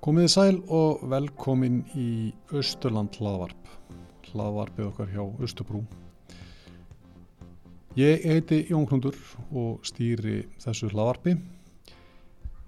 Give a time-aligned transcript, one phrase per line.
[0.00, 3.66] Komiði sæl og velkomin í Östurland hlaðvarp,
[4.30, 5.82] hlaðvarpið okkar hjá Östubrú.
[8.00, 9.18] Ég heiti Jón Knúndur
[9.52, 11.36] og stýri þessu hlaðvarpi.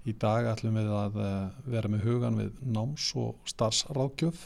[0.05, 4.45] Í dag ætlum við að eh, vera með hugan við náms og starfsráðgjöf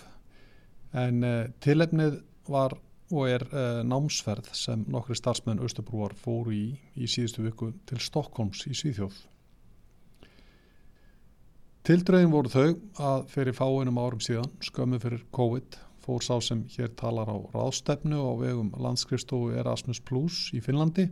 [0.95, 2.79] en eh, tilefnið var
[3.11, 6.65] og er uh, námsferð sem nokkri starfsmenn Östubrúar fóru í
[6.99, 9.15] í síðustu viku til Stokkólms í Svíþjóð.
[11.87, 16.89] Tildröðin voru þau að fyrir fáinum árum síðan, skömmu fyrir COVID, fór sá sem hér
[16.99, 21.05] talar á ráðstefnu á vegum landskrifstofu Erasmus Plus í Finnlandi,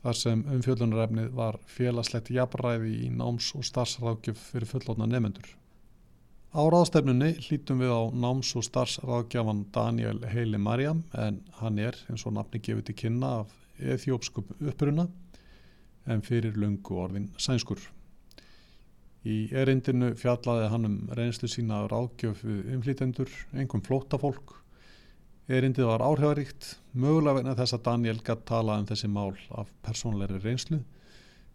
[0.00, 5.52] þar sem umfjöldunarefnið var félagslegt jafnræði í náms- og starfsráðgjöf fyrir fullotna nefendur.
[6.56, 12.24] Á ráðstefnunni hlítum við á náms- og starfsráðgjafan Daniel Heili Marjam en hann er, eins
[12.24, 15.10] og nafni gefið til kynna, af ethiópskum uppruna
[16.08, 17.90] en fyrir lungu orðin sænskur.
[19.28, 24.54] Í erindinu fjallaði hann um reynslu sína ráðgjöf við umflýtendur, engum flótafólk.
[25.50, 30.40] Erindið var áhrifaríkt, mögulega vegna þess að Daniel gætt tala um þessi mál af persónleiri
[30.40, 30.80] reynslu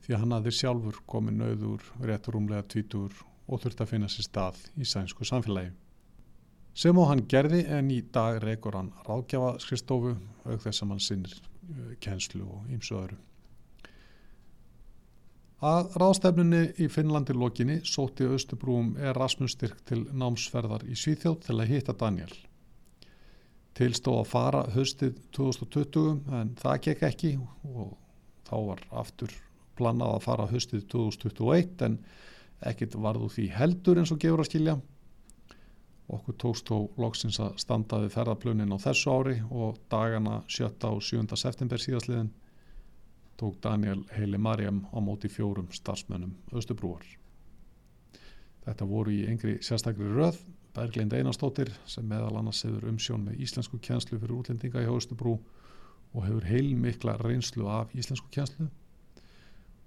[0.06, 3.16] því að hann hafði sjálfur komið nauður rétturúmlega tvítur
[3.50, 5.72] og þurfti að finna sér stað í sænsku samfélagi.
[6.76, 10.14] Sem og hann gerði en í dag reykur hann ráðgjafa skristofu
[10.44, 13.18] auk þess að hann sinnir uh, kjenslu og ímsu öðru.
[15.64, 21.70] Að ráðstefnunni í Finnlandi lokinni sóti Östubrúum Erasmus styrk til námsferðar í Svíþjóð til að
[21.70, 22.34] hitta Daniel.
[23.76, 27.32] Tilstóð að fara höstið 2020 en það gekk ekki
[27.72, 27.96] og
[28.48, 29.32] þá var aftur
[29.80, 31.98] planað að fara höstið 2021 en
[32.60, 34.78] ekkert varðu því heldur eins og gefur að skilja
[36.12, 40.68] okkur tókst þó loksins að standa við ferðarplunin á þessu ári og dagana 7.
[40.92, 41.24] og 7.
[41.40, 42.32] september síðastliðin
[43.36, 47.04] tók Daniel Heili Marjam á móti fjórum starfsmönnum Östubrúar.
[48.66, 50.40] Þetta voru í engri sérstakri röð
[50.76, 55.38] Berglind Einarstóttir sem meðal annars hefur umsjón með íslensku kjænslu fyrir útlendinga í Östubrú
[56.16, 58.68] og hefur heilmikla reynslu af íslensku kjænslu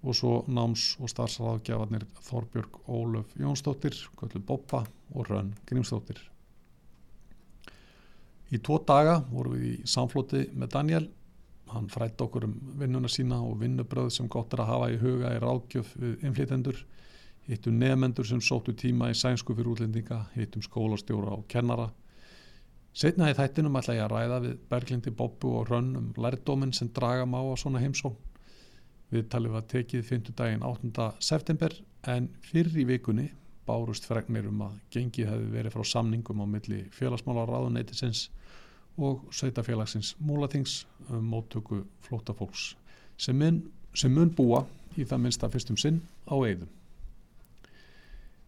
[0.03, 6.21] og svo náms- og starfsráðgjafarnir Þorbjörg Ólöf Jónsdóttir, Göllu Boppa og Rönn Grímsdóttir.
[8.53, 11.09] Í tvo daga vorum við í samflóti með Daniel,
[11.73, 15.33] hann frætt okkur um vinnuna sína og vinnubröð sem gott er að hafa í huga
[15.35, 16.85] í ráðgjöf við inflytendur,
[17.49, 21.89] hittum nefendur sem sóttu tíma í sænsku fyrir útlendinga, hittum skólastjóra og kennara.
[22.93, 26.91] Setna í þættinum ætla ég að ræða við Berglindi Boppu og Rönn um lærdóminn sem
[26.95, 28.17] draga má á svona heimsó
[29.09, 30.33] Viðtalið var tekið 5.
[30.37, 31.05] daginn 8.
[31.25, 31.73] september
[32.13, 33.31] en fyrir í vikunni
[33.69, 38.49] bárust fregnir um að gengið hefði verið frá samningum á milli félagsmálar ráðuneytisins og
[39.31, 42.75] sveitafélagsins múlatings um móttöku flótafólks
[43.17, 43.63] sem
[43.95, 44.65] sem mun búa
[44.99, 46.69] í það minnsta fyrstum sinn á eigðum.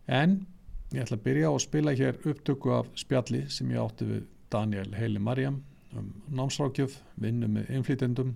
[0.07, 0.47] En
[0.93, 4.23] ég ætla að byrja á að spila hér upptöku af spjalli sem ég átti við
[4.51, 5.61] Daniel Heili Marjam
[5.97, 8.35] um námsrákjöf, vinnu með inflýtendum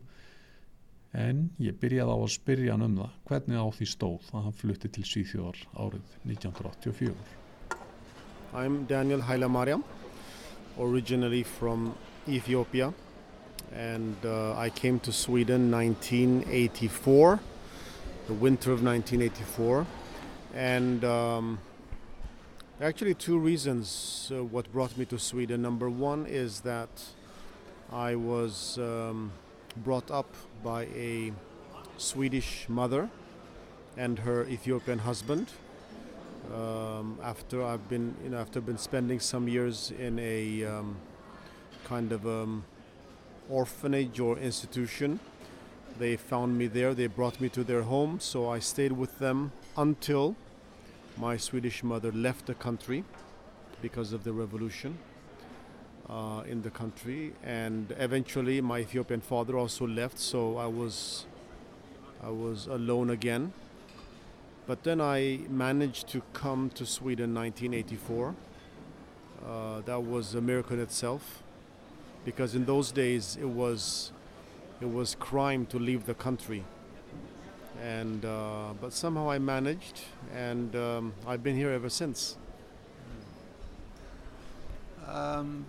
[1.14, 4.56] en ég byrjaði á að spyrja hann um það hvernig á því stóð að hann
[4.58, 7.14] flutti til Svíþjóðar árið 1984
[8.54, 9.82] I'm Daniel Hailamariam
[10.78, 11.94] originally from
[12.28, 12.92] Ethiopia
[13.72, 17.40] and uh, I came to Sweden 1984
[18.26, 19.86] the winter of 1984
[20.54, 21.58] and um,
[22.80, 26.88] actually two reasons uh, what brought me to Sweden number one is that
[27.92, 29.32] I was um,
[29.76, 31.32] brought up by a
[31.96, 33.10] Swedish mother
[33.96, 35.48] and her Ethiopian husband.
[36.52, 40.96] Um, after I've been, you know, after been spending some years in a um,
[41.84, 42.64] kind of um,
[43.48, 45.20] orphanage or institution,
[45.98, 46.94] they found me there.
[46.94, 50.36] They brought me to their home, so I stayed with them until
[51.16, 53.04] my Swedish mother left the country
[53.80, 54.98] because of the revolution
[56.08, 61.26] uh, in the country, and eventually my Ethiopian father also left, so I was
[62.22, 63.52] I was alone again.
[64.66, 68.34] But then I managed to come to Sweden 1984.
[69.46, 71.42] Uh, that was a miracle in itself,
[72.24, 74.12] because in those days it was
[74.80, 76.64] it was crime to leave the country.
[77.82, 80.00] And uh, but somehow I managed,
[80.34, 82.38] and um, I've been here ever since.
[85.06, 85.66] Um,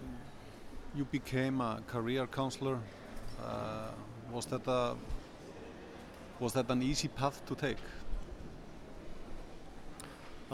[0.96, 2.80] you became a career counselor.
[3.44, 3.90] Uh,
[4.32, 4.96] was that a
[6.40, 7.78] was that an easy path to take?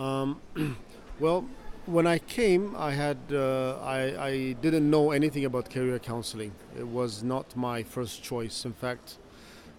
[0.01, 0.41] Um,
[1.19, 1.45] well,
[1.85, 6.53] when I came, I had uh, I, I didn't know anything about career counseling.
[6.77, 8.65] It was not my first choice.
[8.65, 9.17] In fact,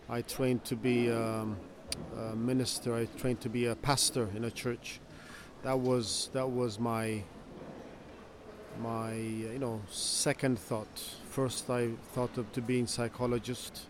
[0.08, 1.56] I trained to be um,
[2.16, 2.94] a minister.
[2.94, 5.00] I trained to be a pastor in a church,
[5.62, 7.22] that was that was my
[8.80, 11.02] my you know second thought.
[11.30, 13.86] First, I thought of to being psychologist,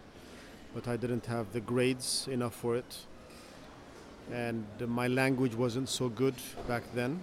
[0.74, 3.06] but I didn't have the grades enough for it,
[4.32, 6.34] and my language wasn't so good
[6.66, 7.20] back then.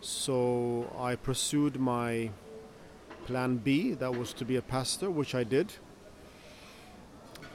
[0.00, 2.30] So I pursued my
[3.26, 5.74] plan B, that was to be a pastor, which I did.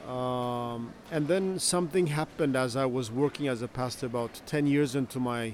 [0.08, 4.96] Um, and then something happened as I was working as a pastor about 10 years
[4.96, 5.54] into my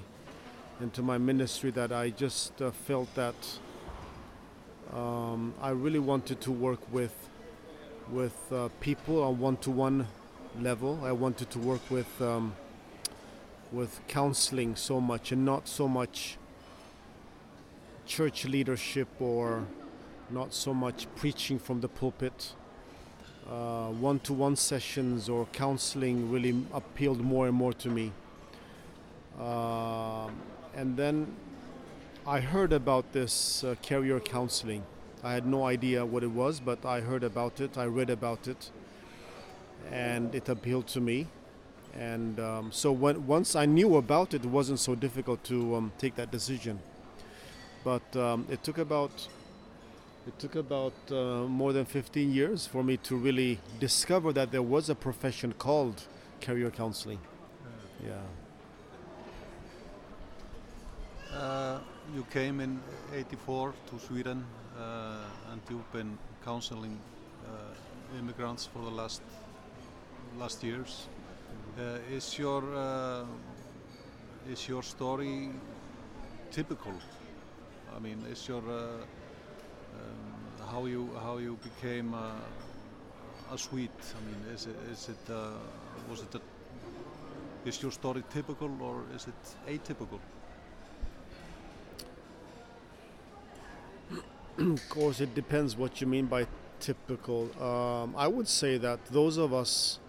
[0.82, 3.36] into my ministry that I just uh, felt that
[4.94, 7.30] um, I really wanted to work with
[8.10, 10.08] with uh, people on one-to-one
[10.60, 11.00] level.
[11.04, 12.54] I wanted to work with um,
[13.72, 16.38] with counseling so much and not so much
[18.06, 19.64] church leadership or
[20.30, 22.54] not so much preaching from the pulpit.
[23.50, 28.12] Uh, one-to-one sessions or counseling really appealed more and more to me.
[29.40, 30.28] Uh,
[30.76, 31.28] and then
[32.28, 34.84] I heard about this uh, career counseling.
[35.24, 37.78] I had no idea what it was, but I heard about it.
[37.78, 38.70] I read about it,
[39.92, 41.28] and it appealed to me.
[41.98, 45.92] And um, so when, once I knew about it, it wasn't so difficult to um,
[45.98, 46.80] take that decision.
[47.84, 49.28] But um, it took about
[50.28, 54.62] it took about uh, more than 15 years for me to really discover that there
[54.62, 56.04] was a profession called
[56.42, 57.20] career counseling.
[58.06, 58.14] Yeah.
[61.34, 61.80] Uh,
[62.14, 62.80] you came in
[63.14, 64.46] 84 to Sweden
[64.78, 65.18] uh,
[65.52, 66.98] and you've been counseling
[67.48, 69.22] uh, immigrants for the last
[70.38, 71.08] last years.
[71.78, 73.26] Uh, is your uh,
[74.52, 75.50] is your story
[76.52, 76.94] typical?
[77.96, 79.04] I mean, is your uh,
[79.96, 83.90] um, how you how you became a Swede?
[84.18, 85.34] I mean, is it is it
[86.10, 86.42] was it a,
[87.68, 90.20] is your story typical or is it atypical?
[94.60, 96.46] of course, it depends what you mean by
[96.80, 97.50] typical.
[97.62, 100.00] Um, I would say that those of us,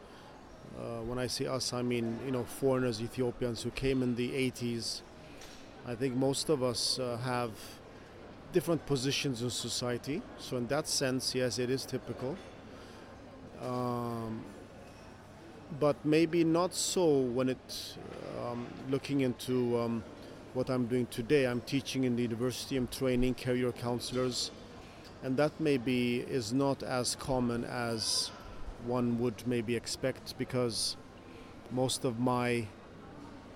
[0.78, 4.30] uh, when I say us, I mean you know foreigners, Ethiopians who came in the
[4.30, 5.02] 80s.
[5.86, 7.50] I think most of us uh, have
[8.52, 10.22] different positions in society.
[10.38, 12.36] So in that sense, yes, it is typical.
[13.62, 14.44] Um,
[15.78, 17.96] but maybe not so when it
[18.40, 20.02] um, looking into um,
[20.54, 21.44] what I'm doing today.
[21.46, 24.50] I'm teaching in the university, I'm training career counselors,
[25.22, 28.30] and that maybe is not as common as
[28.84, 30.96] one would maybe expect because
[31.70, 32.66] most of my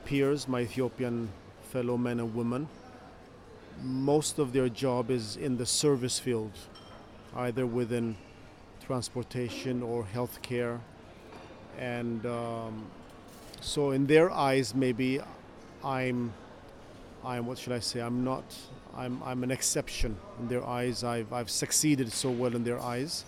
[0.04, 1.30] peers, my Ethiopian
[1.70, 2.68] fellow men and women,
[3.82, 6.52] most of their job is in the service field,
[7.36, 8.16] either within
[8.86, 10.78] transportation or healthcare.
[11.78, 12.86] And um,
[13.60, 15.20] so, in their eyes, maybe
[15.82, 16.32] I'm
[17.24, 18.00] I'm what should I say?
[18.00, 18.44] I'm not.
[18.94, 21.02] I'm I'm an exception in their eyes.
[21.02, 23.24] I've I've succeeded so well in their eyes,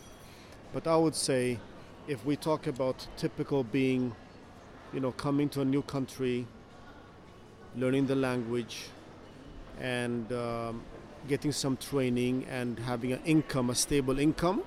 [0.72, 1.58] but I would say,
[2.08, 4.14] if we talk about typical being,
[4.92, 6.46] you know, coming to a new country,
[7.76, 8.86] learning the language,
[9.80, 10.82] and um,
[11.28, 14.62] getting some training and having an income, a stable income,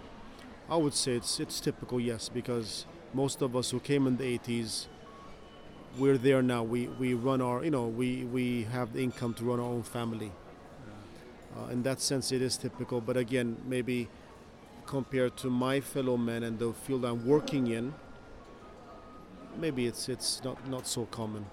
[0.69, 1.99] I would say it's it's typical.
[1.99, 4.87] Yes, because most of us who came in the 80s
[5.97, 6.63] we're there now.
[6.63, 9.83] We, we run our, you know, we, we have the income to run our own
[9.83, 10.31] family.
[11.57, 13.01] Uh, in that sense, it is typical.
[13.01, 14.07] But again, maybe
[14.89, 17.93] compared to my fellow men and the field I'm working in,
[19.57, 21.45] maybe it's it's not not so common.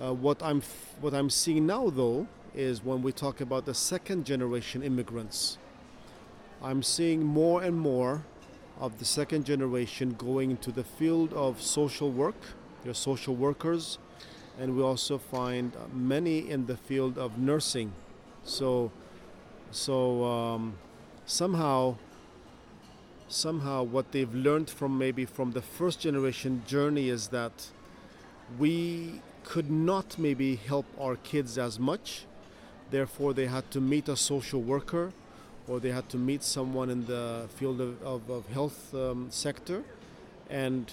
[0.00, 0.62] Uh, what I'm
[1.00, 5.58] what I'm seeing now, though, is when we talk about the second generation immigrants,
[6.62, 8.24] I'm seeing more and more
[8.80, 12.40] of the second generation going into the field of social work
[12.84, 13.98] they're social workers,
[14.58, 17.92] and we also find many in the field of nursing.
[18.44, 18.90] So,
[19.70, 20.78] so um,
[21.26, 21.96] somehow,
[23.28, 27.68] somehow, what they've learned from maybe from the first generation journey is that
[28.58, 32.24] we could not maybe help our kids as much.
[32.90, 35.12] Therefore, they had to meet a social worker,
[35.66, 39.84] or they had to meet someone in the field of, of, of health um, sector,
[40.48, 40.92] and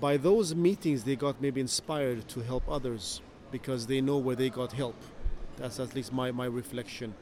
[0.00, 4.50] by those meetings they got maybe inspired to help others because they know where they
[4.50, 4.96] got help.
[5.56, 7.14] That's at least my, my reflection.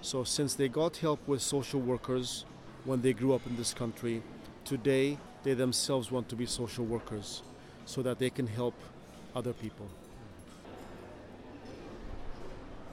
[0.00, 2.44] So since they got help with social workers
[2.84, 4.22] when they grew up in this country.
[4.64, 7.42] Today they themselves want to be social workers
[7.84, 8.74] so that they can help
[9.34, 9.88] other people.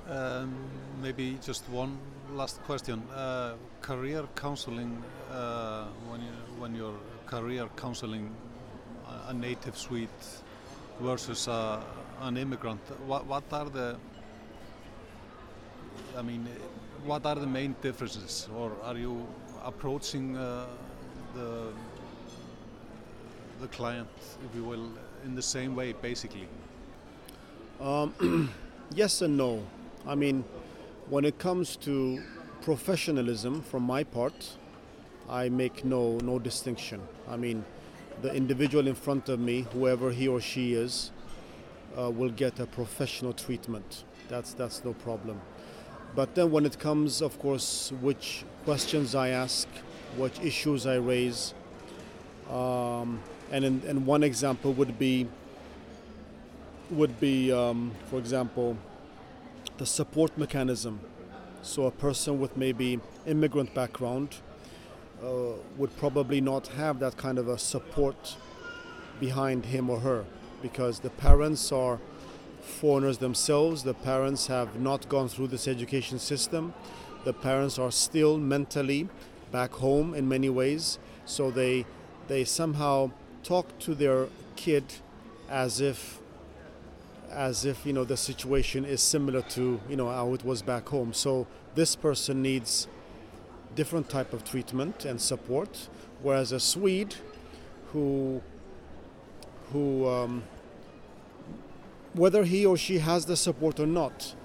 [0.09, 0.55] Um,
[1.01, 1.97] maybe just one
[2.33, 3.03] last question.
[3.13, 8.33] Uh, career counseling uh, when, you, when you're career counseling
[9.27, 10.09] a native Swede
[10.99, 11.81] versus uh,
[12.21, 12.81] an immigrant.
[13.05, 13.97] What, what are the,
[16.17, 16.47] I mean,
[17.05, 19.25] what are the main differences, or are you
[19.63, 20.65] approaching uh,
[21.35, 21.71] the
[23.61, 24.07] the client,
[24.45, 24.89] if you will,
[25.25, 26.47] in the same way, basically?
[27.81, 28.49] Um,
[28.95, 29.65] yes and no.
[30.07, 30.45] I mean,
[31.09, 32.21] when it comes to
[32.61, 34.55] professionalism, from my part,
[35.29, 37.01] I make no no distinction.
[37.29, 37.65] I mean,
[38.21, 41.11] the individual in front of me, whoever he or she is,
[41.97, 44.03] uh, will get a professional treatment.
[44.29, 45.41] That's that's no problem.
[46.19, 49.69] But then, when it comes, of course, which questions I ask,
[50.17, 51.53] what issues I raise,
[52.51, 53.23] um,
[53.53, 55.27] and in, and one example would be
[56.89, 58.75] would be, um, for example,
[59.77, 60.99] the support mechanism.
[61.61, 64.35] So a person with maybe immigrant background
[65.23, 68.35] uh, would probably not have that kind of a support
[69.21, 70.25] behind him or her
[70.61, 71.97] because the parents are
[72.69, 73.83] foreigners themselves.
[73.83, 76.73] The parents have not gone through this education system.
[77.25, 79.09] The parents are still mentally
[79.51, 80.99] back home in many ways.
[81.25, 81.85] So they
[82.27, 83.11] they somehow
[83.43, 84.85] talk to their kid
[85.49, 86.19] as if
[87.31, 90.87] as if you know the situation is similar to you know how it was back
[90.89, 91.13] home.
[91.13, 92.87] So this person needs
[93.75, 95.89] different type of treatment and support,
[96.21, 97.15] whereas a Swede
[97.93, 98.41] who
[99.71, 100.43] who um,
[102.19, 104.35] whether he or she has the support or not,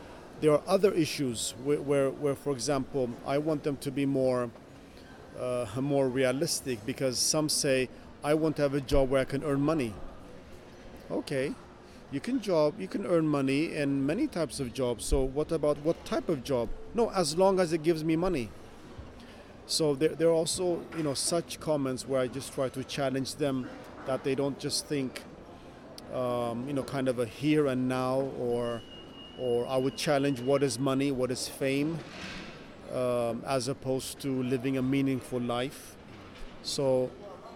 [0.40, 4.50] there are other issues where, where, where for example, I want them to be more
[5.38, 7.88] uh, more realistic because some say
[8.22, 9.92] I want to have a job where I can earn money.
[11.10, 11.52] Okay,
[12.12, 15.04] you can job you can earn money in many types of jobs.
[15.04, 16.68] So what about what type of job?
[16.94, 18.50] No, as long as it gives me money.
[19.66, 23.34] So there, there are also you know such comments where I just try to challenge
[23.34, 23.68] them
[24.06, 25.22] that they don't just think
[26.14, 28.80] um, you know kind of a here and now or
[29.38, 31.98] or I would challenge what is money, what is fame,
[32.92, 35.96] um, as opposed to living a meaningful life.
[36.62, 37.10] So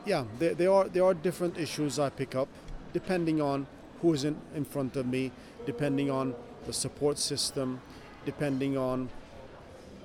[0.04, 2.48] yeah, there, there are there are different issues I pick up
[2.92, 3.66] depending on
[4.00, 5.30] who is in, in front of me,
[5.66, 6.34] depending on
[6.66, 7.80] the support system,
[8.24, 9.08] depending on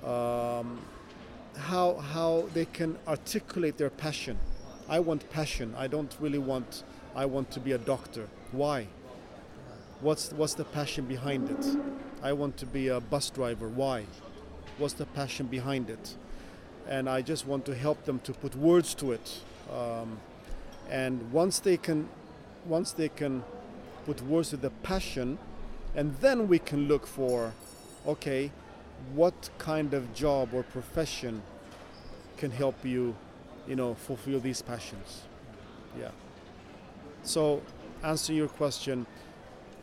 [0.04, 0.80] um,
[1.56, 4.38] how how they can articulate their passion.
[4.88, 5.74] I want passion.
[5.76, 6.84] I don't really want.
[7.16, 8.28] I want to be a doctor.
[8.54, 8.86] Why?
[10.00, 11.66] What's what's the passion behind it?
[12.22, 13.68] I want to be a bus driver.
[13.68, 14.06] Why?
[14.78, 16.16] What's the passion behind it?
[16.88, 19.40] And I just want to help them to put words to it.
[19.72, 20.18] Um,
[20.90, 22.08] and once they can,
[22.66, 23.42] once they can
[24.06, 25.38] put words to the passion,
[25.94, 27.52] and then we can look for,
[28.06, 28.50] okay,
[29.14, 31.42] what kind of job or profession
[32.36, 33.16] can help you,
[33.66, 35.22] you know, fulfill these passions.
[35.98, 36.10] Yeah.
[37.22, 37.62] So,
[38.04, 39.06] answer your question,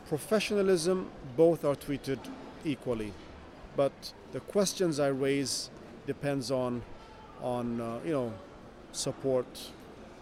[0.07, 2.19] professionalism, both are treated
[2.63, 3.11] equally,
[3.75, 5.69] but the questions I raise
[6.05, 6.81] depends on,
[7.41, 8.33] on uh, you know,
[8.91, 9.71] support,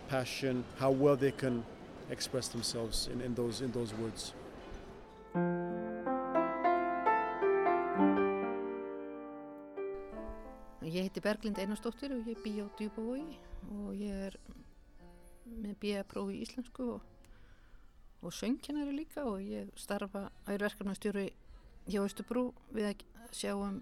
[0.08, 1.64] passion, how well they can
[2.10, 4.34] express themselves in, in those in those words.
[10.82, 13.38] Ég heiti Berglind Einarsdóttir og ég bý á Djúbavogi
[13.70, 14.38] og ég er
[15.46, 16.02] með B.A.
[16.02, 17.04] í íslensku og,
[18.22, 21.30] og söngkennari líka og ég starfa á verkefnastjóri
[21.88, 23.80] hjá Östubrú við að sjá um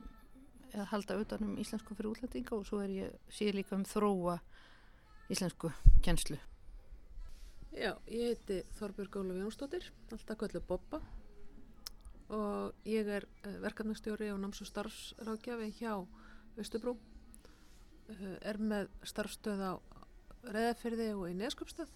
[0.74, 4.38] eða halda utanum íslensku fyrir útlendinga og svo er ég síð líka um þróa
[5.34, 5.72] íslensku
[6.06, 6.38] kennslu.
[7.74, 11.01] Já, ég heiti Þorbjörg Ólaf Jónsdóttir, alltaf kvöldu Boppa
[12.34, 13.27] og ég er
[13.63, 15.94] verkefnastjóri og náms- og starfsrákjafi hjá
[16.58, 16.98] Östubrú,
[18.41, 19.74] er með starfstöð á
[20.48, 21.91] Reðafyrði og í Neskjöpstöð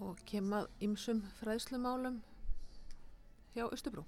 [0.00, 2.20] og kem að ymsum fræðslumálum
[3.56, 4.04] hjá Östubrú.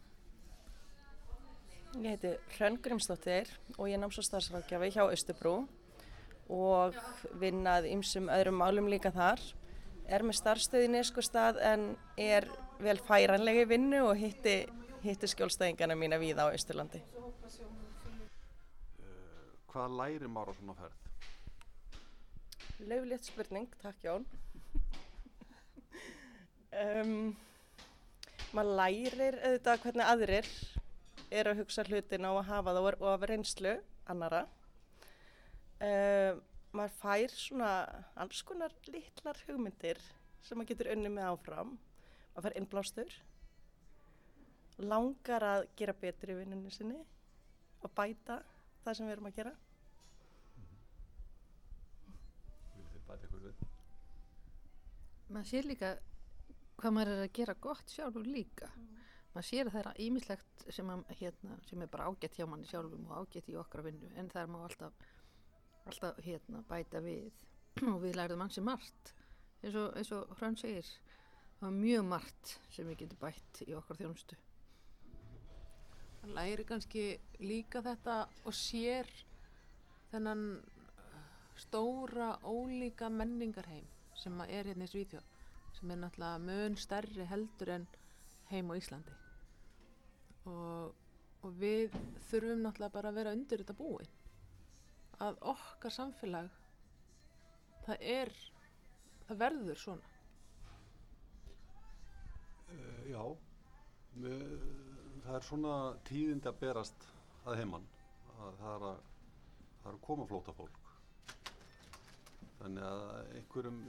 [1.96, 5.68] Ég heiti Hrönn Grímsdóttir og ég er náms- og starfsrákjafi hjá Östubrú
[6.48, 6.96] og
[7.40, 9.40] vinnað ymsum öðrum málum líka þar.
[10.08, 12.48] Er með starfstöð í Neskjöpstað en er
[12.80, 14.66] vel færanlegi vinnu og hitti,
[15.02, 17.02] hitti skjólstæðingarna mína við á Östurlandi.
[19.68, 21.04] Hvað læri maður á svona ferð?
[22.88, 24.24] Lauflétt spurning, takk Jón.
[27.02, 27.14] Um,
[28.56, 30.52] maður lærir auðvitað hvernig aðrir
[31.28, 33.74] er að hugsa hlutina og að hafa það og að reynslu
[34.08, 34.44] annara.
[35.78, 36.40] Um,
[36.74, 37.70] maður fær svona
[38.18, 40.00] alls konar litlar hugmyndir
[40.44, 41.76] sem maður getur unni með áfram.
[42.34, 43.14] Maður fær innblástur,
[44.78, 46.98] langar að gera betri í vinnunni sinni
[47.82, 48.42] og bæta
[48.84, 49.54] það sem við erum að gera.
[52.74, 53.64] Viljið þið bæta ykkur við?
[55.28, 55.96] Maður sér líka
[56.78, 58.70] hvað maður er að gera gott sjálfur líka.
[59.34, 62.68] Maður sér að það er ímislegt sem, að, hérna, sem er bara ágætt hjá manni
[62.70, 65.04] sjálfum og ágætt í okkar vinnu en það er má alltaf,
[65.90, 67.44] alltaf hérna, bæta við.
[67.92, 69.12] Og við lærðum ansi margt.
[69.62, 70.86] Eins og, eins og Hrönn segir
[71.58, 74.38] það var mjög margt sem við getum bætt í okkar þjónustu.
[76.22, 77.04] Hann læri kannski
[77.42, 79.10] líka þetta og sér
[80.12, 80.44] þennan
[81.58, 83.86] stóra ólíka menningarheim
[84.18, 85.37] sem er hérna í Svíþjóð
[85.78, 87.86] sem er náttúrulega mun stærri heldur en
[88.50, 89.16] heim á Íslandi.
[90.50, 90.94] Og,
[91.44, 91.94] og við
[92.30, 94.14] þurfum náttúrulega bara að vera undir þetta búin.
[95.22, 96.48] Að okkar samfélag
[97.86, 98.32] það er
[99.28, 100.14] það verður svona.
[102.68, 103.22] Uh, já,
[104.24, 104.42] við,
[105.24, 107.08] það er svona tíðindi að berast
[107.46, 107.86] að heimann
[108.38, 109.00] að það er að,
[109.78, 110.87] það er að koma flóta fólk.
[112.58, 113.02] Þannig að
[113.38, 113.82] einhverjum,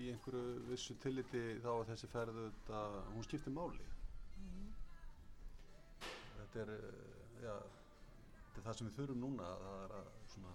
[0.00, 3.88] í einhverju vissu tilliti þá að þessi ferðu þetta, hún skiptir máli.
[6.38, 10.54] Þetta er, eh, já, þetta er það sem við þurfum núna, það er að svona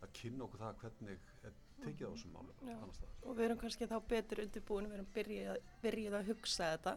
[0.00, 2.74] að kynna okkur það hvernig er tekið á þessum málum Já.
[2.76, 3.20] annars staðar.
[3.22, 6.94] og við erum kannski þá betur undirbúin við erum byrjuð, byrjuð að hugsa þetta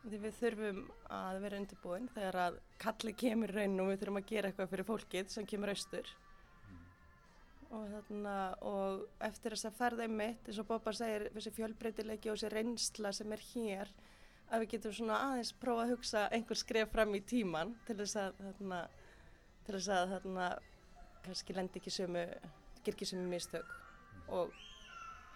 [0.00, 0.80] því við þurfum
[1.18, 4.88] að vera undirbúin þegar að kalli kemur raun og við þurfum að gera eitthvað fyrir
[4.90, 6.12] fólkið sem kemur austur
[7.70, 8.36] og þarna
[8.66, 13.12] og eftir þess að ferða einmitt eins og Bobba segir þessi fjölbreytileiki og þessi reynsla
[13.14, 13.92] sem er hér
[14.50, 18.16] að við getum svona aðeins prófa að hugsa einhver skref fram í tíman til þess
[18.18, 18.80] að þarna
[19.66, 20.48] til þess að þarna
[21.26, 22.24] kannski lendi ekki sömu
[22.82, 23.70] ger ekki sömu mistök
[24.32, 24.50] og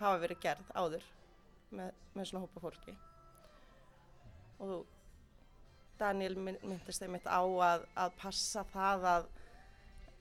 [0.01, 1.07] hafa verið gerð áður
[1.75, 2.95] með, með svona hópa fólki.
[4.65, 4.85] Og
[5.99, 9.29] Daniel myn- myndist einmitt á að, að passa það að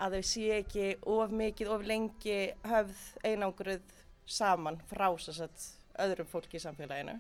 [0.02, 3.94] að þau sé ekki of mikið, of lengi höfð einangruð
[4.26, 5.68] saman frá sagt,
[6.00, 7.20] öðrum fólki í samfélaginu.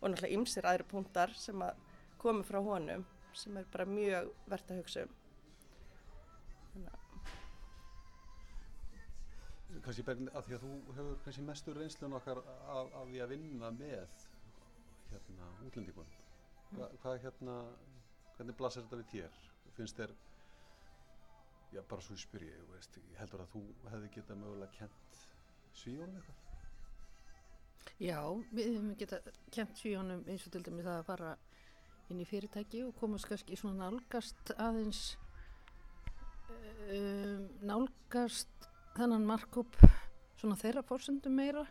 [0.00, 1.76] Og náttúrulega ymsir aðri punktar sem að
[2.20, 5.14] komi frá honum sem er bara mjög verðt að hugsa um.
[9.84, 13.32] Kannski Berglind, að því að þú hefur kannski mestur reynslun okkar af, af því að
[13.34, 14.22] vinna með
[15.10, 16.12] hérna útlendingum
[16.74, 17.56] Hva, hvað hérna
[18.36, 19.40] hvernig blasir þetta við þér?
[19.76, 20.14] Finnst þér
[21.74, 25.22] já bara svo ég, þú veist, ég heldur að þú hefði getað mögulega kent
[25.74, 26.44] svíjónum eitthvað
[28.02, 28.18] Já,
[28.50, 29.18] við höfum geta
[29.54, 31.34] kent svíjónum eins og til dæmis það að fara
[32.10, 35.02] inn í fyrirtæki og komast kannski svona nálgast aðeins
[36.90, 39.78] um, nálgast þennan markup
[40.40, 41.64] svona þeirra fórsendum meira.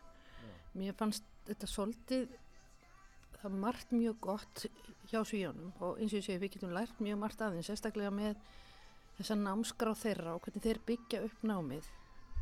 [0.74, 2.32] Mér fannst þetta svolítið
[3.42, 4.66] það margt mjög gott
[5.12, 8.40] hjá svíjónum og eins og ég segi við getum lært mjög margt aðeins, sérstaklega með
[9.24, 11.92] þessa námskrá þeirra og hvernig þeir byggja upp námið.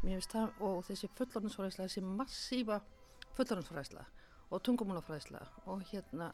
[0.02, 2.80] Það og þessi fullorðinsfræðsla, þessi massífa
[3.38, 4.06] fullorðinsfræðsla
[4.52, 5.41] og tungumálafræðsla
[5.72, 6.32] og hérna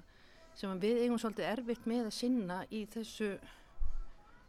[0.58, 3.34] sem að við eigum svolítið erfitt með að sinna í þessu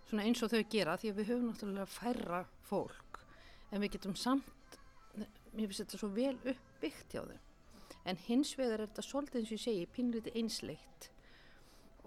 [0.08, 3.20] svona eins og þau gera því að við höfum náttúrulega færra fólk
[3.68, 4.78] en við getum samt
[5.18, 9.50] mér finnst þetta svo vel uppbyggt hjá þau en hins vegar er þetta svolítið eins
[9.50, 11.11] og ég segi pínlítið einsleitt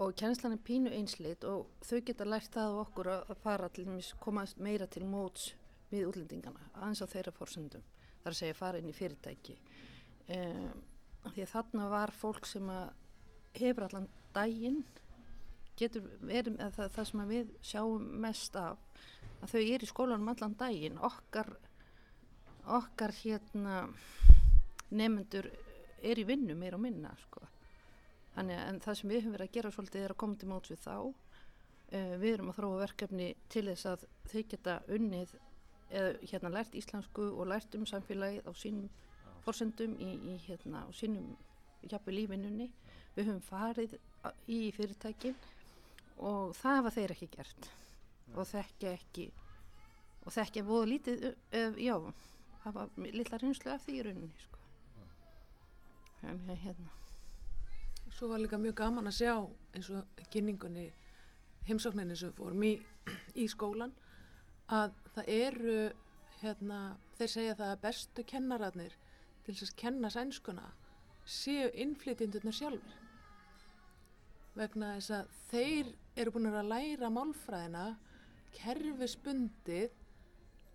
[0.02, 3.88] og kjænslan er pínu einsleitt og þau geta lært það á okkur að fara til
[4.20, 5.52] koma meira til móts
[5.92, 7.84] við útlendingana aðeins á þeirra fórsöndum
[8.24, 9.58] þar að segja fara inn í fyrirtæki
[10.36, 10.82] um,
[11.30, 12.72] því að þarna var fólk sem
[13.58, 14.82] hefur allan daginn
[15.78, 19.04] getur verið með það, það sem við sjáum mest af
[19.42, 21.54] að þau eru í skólanum allan daginn okkar
[22.80, 23.84] okkar hérna
[24.92, 25.50] nefnendur
[26.02, 27.46] er í vinnu meira og minna sko.
[28.42, 30.72] Þannig að það sem við höfum verið að gera svolítið er að koma til móts
[30.72, 30.96] við þá.
[31.92, 35.34] Uh, við erum að þróa verkefni til þess að þau geta unnið
[35.92, 38.88] eða hérna lært íslensku og lært um samfélagið á sínum
[39.44, 41.34] forsendum í, í hérna á sínum
[41.84, 42.70] jafnvel lífinunni
[43.18, 43.98] við höfum farið
[44.48, 45.36] í fyrirtækin
[46.22, 47.70] og það hafa þeir ekki gert
[48.38, 49.28] og þekkja ekki
[50.22, 51.98] og þekkja voða lítið uh, já,
[52.64, 54.64] hafa litla reynslu af því í rauninni sko.
[56.32, 56.96] en hérna
[58.12, 59.34] Svo var líka mjög gaman að sjá
[59.76, 60.90] eins og kynningunni
[61.68, 62.74] heimsókninni sem fórum í,
[63.36, 63.94] í skólan
[64.72, 65.78] að það eru
[66.42, 66.80] hérna,
[67.18, 68.98] þeir segja það að bestu kennararnir
[69.46, 70.68] til þess að kenna sænskuna
[71.26, 73.00] séu innflytjendurnar sjálfur
[74.58, 77.86] vegna þess að þeir eru búin að læra málfræðina
[78.58, 79.94] kerfisbundið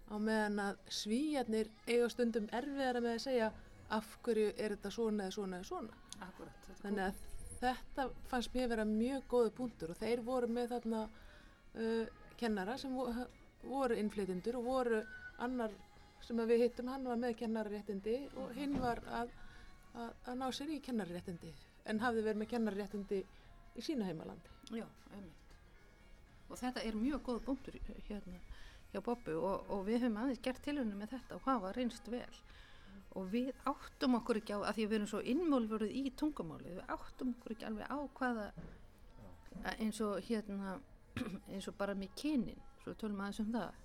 [0.07, 3.53] á meðan að svíjarnir eiga stundum erfiðara með að segja
[3.97, 7.25] af hverju er þetta svona eða svona eða svona Akkurat, þannig að
[7.61, 12.07] þetta fannst mér vera mjög góðu punktur og þeir voru með þarna uh,
[12.41, 13.09] kennara sem vo
[13.67, 15.01] voru innflytjendur og voru
[15.43, 15.73] annar
[16.25, 19.33] sem við hittum, hann var með kennararéttindi og hinn var að,
[19.95, 21.53] að, að ná sér í kennarréttindi
[21.87, 23.21] en hafði verið með kennarréttindi
[23.77, 24.55] í sína heimalandi.
[24.75, 25.55] Já, einmitt.
[26.49, 28.41] Og þetta er mjög góð búntur hérna
[28.93, 32.37] hjá Bobbu og, og við höfum aðeins gert tilhörinu með þetta og hafa reynst vel.
[33.17, 36.75] Og við áttum okkur ekki á, að því að við erum svo innmálfurðið í tungumáli,
[36.77, 38.47] við áttum okkur ekki alveg á hvaða
[39.65, 40.77] að eins og hérna,
[41.53, 43.79] eins og bara með kynin, svo tölum aðeins um það,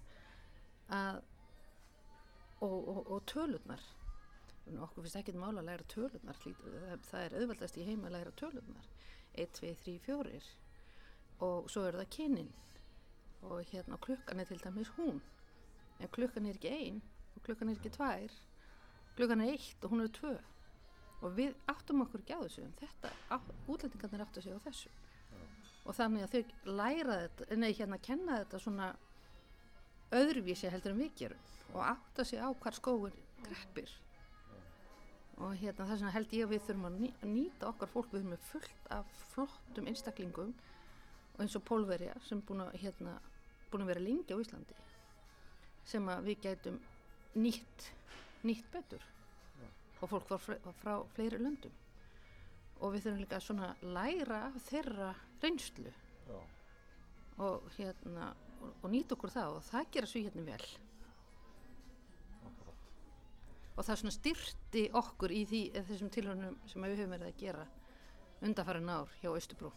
[0.97, 1.21] að,
[2.59, 3.85] og, og, og tölurnar,
[4.71, 6.41] okkur finnst ekki mála að læra tölurnar,
[7.07, 8.91] það er auðvaldast í heima að læra tölurnar,
[9.39, 10.41] 1, 2, 3, 4
[11.41, 12.51] og svo er það kynin.
[13.41, 15.21] Og hérna klukkan er til dæmis hún,
[15.99, 17.01] en klukkan er ekki ein
[17.35, 18.35] og klukkan er ekki tvær,
[19.17, 20.33] klukkan er eitt og hún er tvö.
[21.21, 23.11] Og við áttum okkur ekki á þessu en þetta,
[23.69, 24.89] útlendingarnir áttu sig á þessu.
[25.85, 28.91] Og þannig að þau læra þetta, nei hérna kenna þetta svona
[30.11, 31.43] öðruvísi heldur en við gerum.
[31.73, 33.89] Og átta sig á hvar skóin greppir
[35.41, 38.11] og hérna þess vegna held ég að við þurfum að ný- að nýta okkar fólk,
[38.13, 40.51] við með fullt af flottum einstaklingum.
[41.33, 43.15] Og eins og pólverja sem búin að, hérna,
[43.71, 44.75] búin að vera lengi á Íslandi.
[45.85, 46.77] Sem að við gætum
[47.35, 47.87] nýtt,
[48.47, 49.03] nýtt betur.
[50.01, 51.73] Og fólk var frá, frá fleiri löndum.
[52.81, 55.11] Og við þurfum líka að svona læra af þeirra
[55.43, 55.91] reynslu.
[56.31, 56.39] Já.
[57.41, 58.27] og hérna
[58.61, 60.65] og, og nýta okkur það og það gera svo hérna vel.
[63.71, 67.65] Og það svona styrti okkur í því, þessum tilhörnum sem við höfum verið að gera
[68.41, 69.71] undanfærin ár hjá Östubrú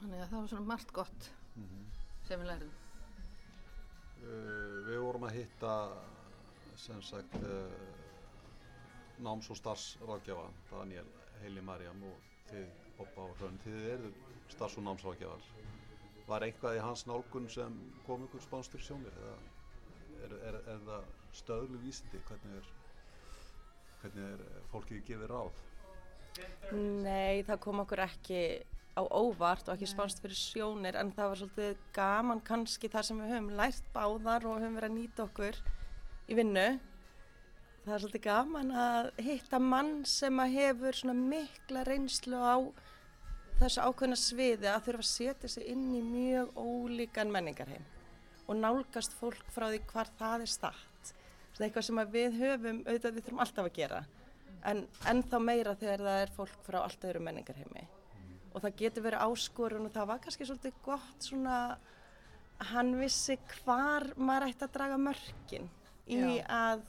[0.00, 1.30] þannig að það var svona margt gott
[2.26, 2.85] sem við lærðum
[4.20, 5.72] við vorum að hitta
[6.76, 7.72] sem sagt uh,
[9.24, 11.08] náms- og starfsrákjafa Daniel,
[11.42, 14.12] Heili Marjam og þið Bobba og Hrönn, þið eru
[14.52, 15.50] starfs- og námsrákjafar
[16.26, 17.76] var eitthvað í hans nálgun sem
[18.06, 19.36] kom ykkur spánstur sjónir eða
[20.26, 22.20] er, er, er það stöðlu vísindi?
[22.26, 22.70] Hvernig er
[24.02, 25.60] hvernig er fólkið gefið ráð?
[26.76, 28.40] Nei, það kom okkur ekki
[28.96, 33.18] á óvart og ekki spánst fyrir sjónir en það var svolítið gaman kannski þar sem
[33.20, 35.58] við höfum lært báðar og höfum verið að nýta okkur
[36.26, 36.66] í vinnu.
[37.84, 42.56] Það er svolítið gaman að hitta mann sem að hefur svona mikla reynslu á
[43.60, 47.84] þessu ákveðna sviði að þurfa að setja sig inn í mjög ólíkan menningarheim
[48.46, 51.12] og nálgast fólk frá því hvar það er statt.
[51.52, 54.02] Svona eitthvað sem við höfum, auðvitað við þurfum alltaf að gera
[54.66, 54.82] en
[55.12, 57.86] ennþá meira þegar það er fólk frá allt öðru menningarheimi
[58.56, 61.56] og það getur verið áskorun og það var kannski svolítið gott svona
[62.56, 65.68] að hann vissi hvar maður ætti að draga mörkin
[66.08, 66.46] í Já.
[66.48, 66.86] að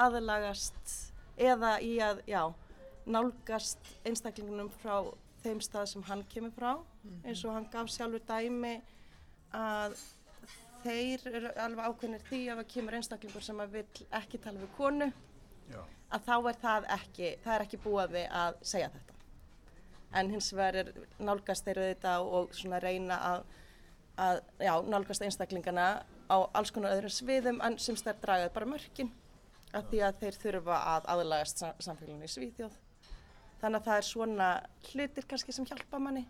[0.00, 0.94] aðlagast
[1.36, 2.40] eða í að, já,
[3.04, 5.10] nálgast einstaklingunum frá
[5.44, 6.70] þeim stað sem hann kemur frá
[7.26, 8.78] eins og hann gaf sjálfur dæmi
[9.54, 9.96] að
[10.84, 14.72] þeir eru alveg ákveðnir því að það kemur einstaklingur sem að vill ekki tala við
[14.78, 15.10] konu
[15.68, 15.82] Já.
[16.16, 19.13] að þá er það ekki, það er ekki búaði að segja þetta.
[20.14, 23.44] En hins vegar er nálgast þeirra þetta og svona reyna að,
[24.26, 25.88] að já, nálgast einstaklingana
[26.30, 29.10] á alls konar öðrum sviðum en sem stær dragað bara mörkin
[29.74, 32.78] af því að þeir þurfa að aðlagast sam samfélaginu í Svíþjóð.
[33.60, 34.48] Þannig að það er svona
[34.90, 36.24] hlutir kannski sem hjálpa manni.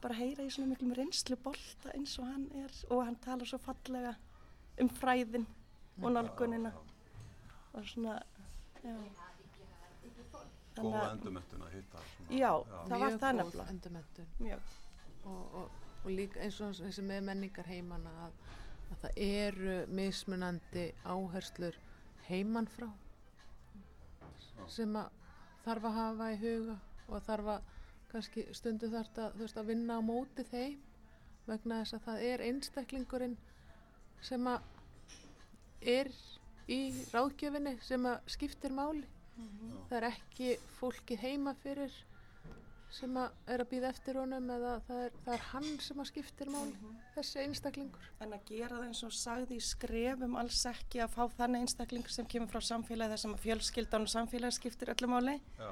[0.00, 3.60] Bara heyra í svona miklum reynslu bolta eins og hann er og hann talar svo
[3.60, 4.14] fallega
[4.80, 5.44] um fræðin
[6.00, 6.72] og nálgunina
[7.74, 8.22] og svona,
[8.80, 8.96] já.
[10.76, 12.50] Góða endurmentun að hitta svona, Já,
[12.88, 14.26] það var það nefnilega.
[14.38, 14.74] Mjög.
[15.24, 18.36] og, og, og líka eins og þessi með menningar heimana að,
[18.90, 21.78] að það eru mismunandi áherslur
[22.28, 22.88] heiman frá
[24.70, 25.10] sem að
[25.64, 26.76] þarf að hafa í huga
[27.08, 27.68] og þarf að
[28.10, 30.78] kannski stundu þarf að, þú veist, að vinna á móti þeim
[31.46, 33.36] vegna þess að það er einstaklingurinn
[34.22, 34.60] sem að
[35.90, 36.10] er
[36.70, 36.80] í
[37.10, 39.06] ráðgjöfinni sem að skiptir máli
[39.88, 41.94] það er ekki fólkið heima fyrir
[42.90, 46.08] sem að er að býða eftir honum eða það er, það er hann sem að
[46.10, 48.08] skiptir máli þessi einstaklingur.
[48.24, 52.10] En að gera það eins og sagði í skrefum alls ekki að fá þannig einstakling
[52.10, 55.36] sem kemur frá samfélagi þar sem að fjölskyldan og samfélagi skiptir öllu máli.
[55.60, 55.70] Já.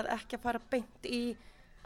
[0.00, 1.22] Að ekki að fara beint í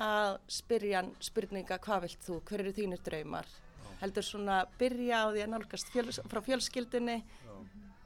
[0.04, 3.52] að spyrja hann spurninga hvað vilt þú, hver eru þínir draumar.
[4.00, 7.20] Heldur svona byrja á því að nálgast fjöl, frá fjölskyldunni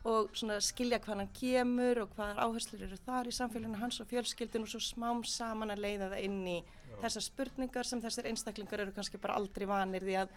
[0.09, 4.09] og svona skilja hvað hann kemur og hvaðar áherslur eru þar í samfélaginu hans og
[4.11, 6.59] fjölskyldun og svo smám saman að leiða það inn í
[7.03, 10.35] þessar spurningar sem þessir einstaklingar eru kannski bara aldrei vanir því að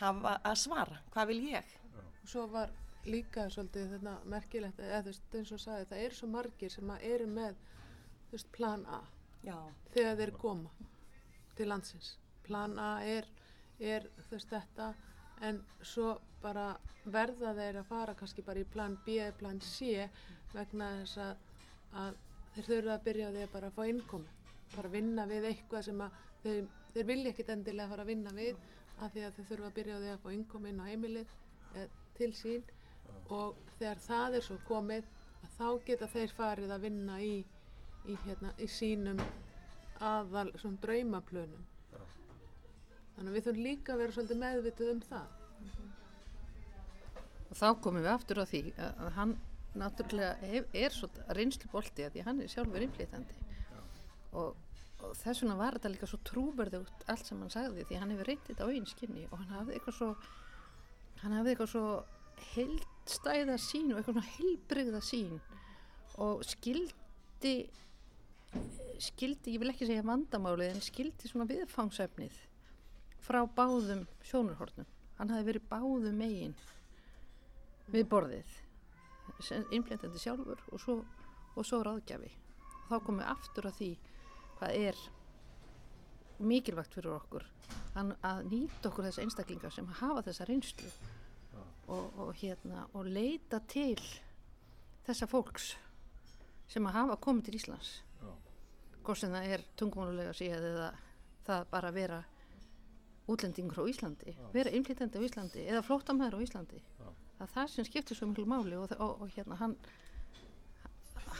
[0.00, 1.76] hafa að svara, hvað vil ég?
[2.22, 2.72] og svo var
[3.08, 6.90] líka svolítið þetta merkilegt eða þú veist eins og sagði það eru svo margir sem
[6.92, 7.60] að eru með
[8.28, 9.00] þú veist plan A.
[9.40, 9.56] Já,
[9.94, 10.88] þegar þeir koma
[11.56, 12.10] til landsins.
[12.44, 13.28] Plan A er,
[13.80, 14.90] er þú veist þetta.
[15.40, 16.66] En svo bara
[17.04, 20.08] verða þeir að fara kannski bara í plan B eða plan C
[20.52, 21.46] vegna þess að
[22.00, 22.18] að
[22.54, 24.36] þeir þurfa að byrja á því að bara fá innkomi
[24.74, 28.60] bara vinna við eitthvað sem að þeir, þeir vilja ekkit endilega fara að vinna við
[29.00, 31.32] af því að þeir þurfa að byrja á því að fá innkomi inn á heimilið
[31.80, 32.64] eh, til sín.
[33.30, 35.08] Og þegar það er svo komið
[35.40, 37.34] að þá geta þeir farið að vinna í,
[38.06, 39.22] í, hérna, í sínum
[40.10, 41.66] aðal svona draumaplönum.
[43.16, 45.38] Þannig að við þurfum líka að vera svolítið meðvituð um það
[47.50, 49.36] og þá komum við aftur á því að, hann
[49.78, 53.36] náttúrulega hef, er svo reynslu bolti að því hann er sjálfur innflytandi
[54.38, 54.54] og,
[55.00, 58.30] og þess vegna var þetta líka svo trúverðugt allt sem hann sagði því hann hefur
[58.32, 60.10] reyndið á einn skinni og hann hafði eitthvað svo
[61.22, 61.84] hann hafði eitthvað svo
[62.54, 65.38] heildstæða sín og eitthvað svona heilbrigða sín
[66.20, 67.54] og skildi
[69.00, 72.34] skildi, ég vil ekki segja vandamálið en skildi svona viðfangsefnið
[73.22, 74.88] frá báðum sjónurhornum
[75.20, 76.56] hann hafi verið báðum megin
[77.92, 78.58] við borðið
[79.70, 80.96] innblendandi sjálfur og svo,
[81.54, 82.30] og svo ráðgjafi.
[82.90, 83.90] Þá komum við aftur að því
[84.58, 85.00] hvað er
[86.40, 87.46] mikilvægt fyrir okkur
[88.00, 90.90] að, nýta okkur þess einstaklingar sem hafa þessa reynslu
[91.90, 93.98] og, og, hérna, og leita til
[95.06, 95.74] þessa fólks
[96.70, 97.94] sem að hafa komið til Íslands.
[99.00, 100.90] Hvort sem það er tungumónulega síðan eða
[101.46, 102.20] það bara vera
[103.30, 106.82] útlendingur á Íslandi, vera innflytandi á Íslandi eða flótamæður á Íslandi.
[106.98, 109.76] Það er það sem skiptir svo mjög máli og, og, og hérna hann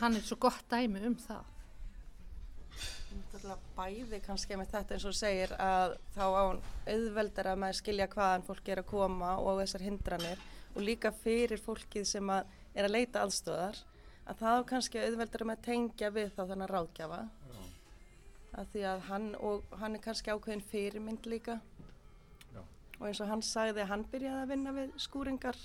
[0.00, 1.48] hann er svo gott dæmi um það.
[3.76, 6.60] Bæði kannski með þetta eins og segir að þá án
[6.92, 11.60] auðveldar að maður skilja hvaðan fólk er að koma og þessar hindranir og líka fyrir
[11.60, 13.80] fólkið sem að er að leita aðstöðar
[14.30, 17.20] að þá kannski auðveldar að maður tengja við þá þannig að ráðgjafa
[18.60, 21.60] að því að hann, og hann er kannski ákveðin fyrirmynd líka.
[22.54, 22.62] Já.
[22.98, 25.58] og eins og hann sagði að hann byrjaði að vinna við skúringar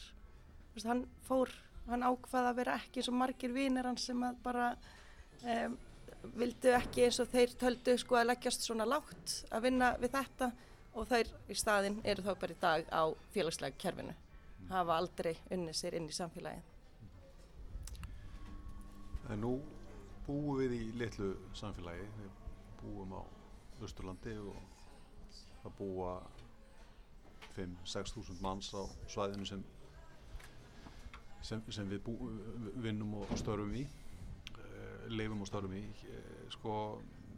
[0.75, 1.51] Vist, hann fór,
[1.87, 4.69] hann ákvaði að vera ekki eins og margir vinnir hann sem að bara
[5.47, 5.77] um,
[6.35, 10.51] vildu ekki eins og þeir töldu sko að leggjast svona lágt að vinna við þetta.
[10.95, 14.13] Og þeir í staðin eru þá bara í dag á félagslega kerfinu.
[14.69, 16.71] Hafa aldrei unnið sér inn í samfélagið.
[19.31, 19.57] En nú
[20.27, 22.07] búum við í litlu samfélagi.
[22.19, 22.31] Við
[22.81, 23.23] búum á
[23.83, 24.55] Östurlandi og
[25.63, 26.15] það búa
[27.55, 29.63] 5-6 þúsund manns á svæðinu sem
[31.45, 32.15] sem, sem við bú,
[32.81, 36.75] vinnum og störfum í uh, leifum og störfum í uh, sko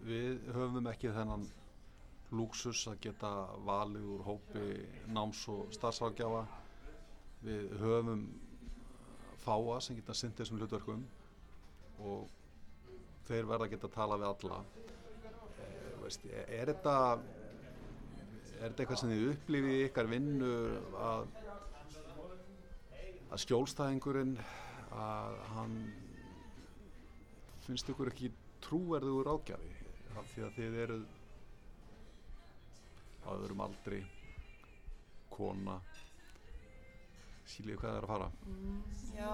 [0.08, 1.46] við höfum ekki þennan
[2.38, 3.32] lúksus að geta
[3.67, 4.65] valið úr hópi
[5.15, 6.43] náms og starfsrákjafa
[7.43, 8.26] við höfum
[9.43, 11.04] fáa sem geta syndið þessum hlutverkum
[12.08, 12.28] og
[13.28, 14.62] þeir verða að geta að tala við alla.
[15.58, 16.96] Uh, veist, er þetta
[18.58, 20.54] er þetta eitthvað sem þið upplifið í ykkar vinnu
[21.04, 21.28] að
[23.28, 24.36] að skjólstæðingurinn
[24.96, 25.78] að hann
[27.66, 28.32] finnst ykkur ekki
[28.63, 29.74] trúverður ágjafi
[30.32, 31.08] því að þið eruð
[33.28, 34.00] á öðrum aldri
[35.34, 35.78] kona.
[37.48, 38.30] Sílið hvað það er að fara?
[38.48, 38.80] Mm,
[39.16, 39.34] Já.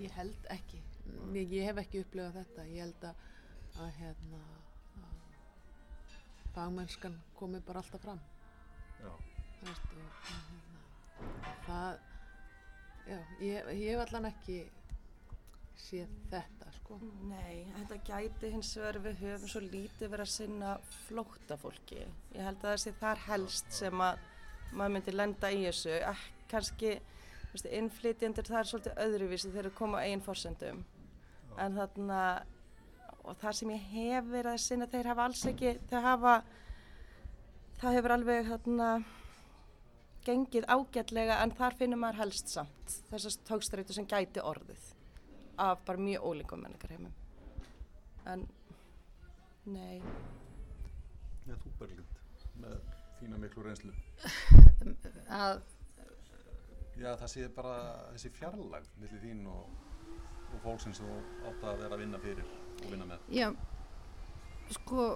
[0.00, 0.80] Ég held ekki.
[1.34, 2.66] Ég, ég hef ekki upplifað þetta.
[2.70, 3.24] Ég held að,
[3.84, 4.42] að hérna
[5.00, 8.22] að fagmennskan komi bara alltaf fram.
[9.00, 9.10] Já.
[9.10, 10.84] Og, og, hérna,
[11.66, 12.09] það
[13.10, 14.60] já, ég, ég hef allan ekki
[15.80, 16.98] séð þetta sko.
[17.28, 20.74] Nei, þetta gæti hins vegar við höfum svo lítið verið að sinna
[21.06, 24.22] flóta fólki ég held að þessi þar helst sem að
[24.70, 25.96] maður myndi lenda í þessu.
[25.98, 26.94] Eh, kannski,
[27.80, 30.84] innflytjandir það er svolítið öðruvísi þegar þeir koma á einn fórsendum
[31.58, 32.20] en þarna
[33.26, 36.34] og það sem ég hef verið að sinna þeir hafa alls ekki, þeir hafa
[37.80, 38.90] það hefur alveg þarna
[40.26, 44.90] gengið ágætlega en þar finnum maður helst samt þessast tókstrætu sem gæti orðið
[45.60, 47.16] af bara mjög ólíkum menningar heimum
[48.30, 48.46] en
[49.70, 50.00] nei.
[51.48, 52.16] Já, þú Berglind
[52.60, 52.80] með
[53.20, 53.92] þína miklu reynslu.
[55.40, 55.62] Að
[57.00, 57.76] Já, það sé bara
[58.12, 59.68] þessi fjarlæg millir þín og,
[60.50, 61.14] og fólksins þú
[61.48, 63.22] átt að vera að vinna fyrir og vinna með.
[63.32, 63.46] Já,
[64.76, 65.06] sko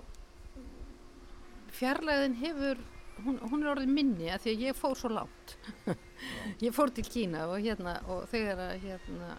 [1.75, 2.81] fjarlægðin hefur
[3.23, 5.57] hún, hún er orðið minni að því að ég fór svo látt
[6.67, 9.35] ég fór til Kína og hérna og þegar að hérna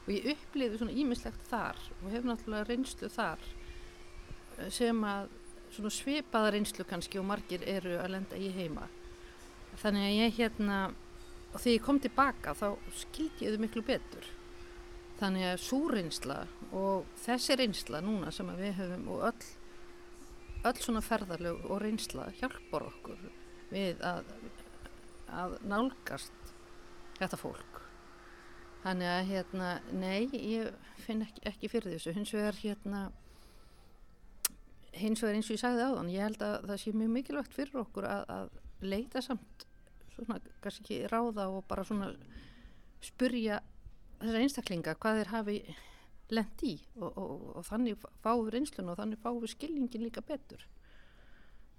[0.00, 3.44] og ég upplýði svona ímislegt þar og hef náttúrulega reynslu þar
[4.72, 5.28] sem að
[5.70, 8.88] svona svipaða reynslu kannski og margir eru að lenda í heima.
[9.80, 10.80] Þannig að ég hérna
[11.50, 12.66] og þegar ég kom tilbaka þá
[12.98, 14.26] skildi ég þau miklu betur.
[15.20, 16.40] Þannig að svo reynsla
[16.74, 19.48] og þessi reynsla núna sem við höfum og öll
[20.68, 23.22] öll svona ferðarlegu og reynsla hjálpar okkur
[23.70, 24.32] við að,
[25.30, 26.54] að nálgast
[27.20, 27.80] þetta fólk
[28.80, 32.14] Þannig að hérna, nei, ég finn ekki, ekki fyrir þessu.
[32.16, 33.00] Hins vegar hérna,
[34.96, 37.82] hins vegar eins og ég sagði áðan, ég held að það sé mjög mikilvægt fyrir
[37.82, 39.66] okkur að, að leita samt
[40.14, 42.08] svona, kannski ekki ráða og bara svona
[43.04, 43.60] spurja
[44.20, 45.58] þessar einstaklinga hvað þeir hafi
[46.34, 50.24] lent í og, og, og þannig fáum við reynslun og þannig fáum við skilningin líka
[50.26, 50.66] betur.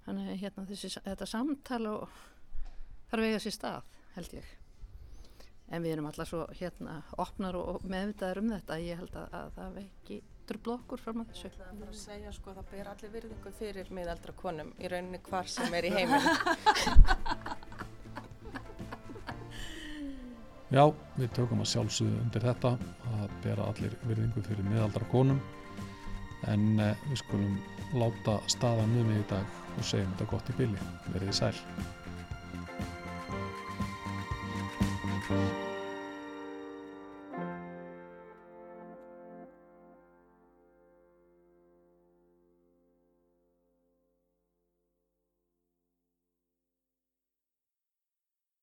[0.06, 1.94] Þannig hérna, þessi, þetta samtala
[3.12, 4.50] þarf eiga sér stað, held ég.
[5.72, 8.80] En við erum alltaf svo hérna opnar og meðvitaður um þetta.
[8.82, 11.52] Ég held að, að það veki dröfla okkur fram að þessu.
[11.56, 15.22] Það er bara að segja sko það ber allir virðingu fyrir miðaldra konum í rauninni
[15.28, 16.26] hvar sem er í heiminn
[20.72, 20.86] Já,
[21.20, 22.70] við tökum að sjálfsögðu undir þetta
[23.18, 25.42] að bera allir virðingu fyrir miðaldra konum
[26.48, 27.58] en eh, við skulum
[28.00, 30.86] láta staðan um í dag og segjum þetta gott í bylli.
[31.12, 31.52] Verðið sæl.